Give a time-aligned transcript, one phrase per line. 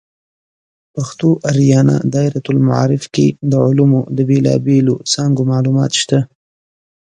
[0.95, 6.19] پښتو آریانا دایرة المعارف کې د علومو د بیلابیلو څانګو معلومات شته.